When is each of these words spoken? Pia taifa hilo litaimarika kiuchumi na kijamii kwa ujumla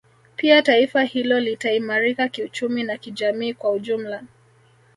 Pia 0.35 0.61
taifa 0.61 1.03
hilo 1.03 1.39
litaimarika 1.39 2.27
kiuchumi 2.29 2.83
na 2.83 2.97
kijamii 2.97 3.53
kwa 3.53 3.71
ujumla 3.71 4.23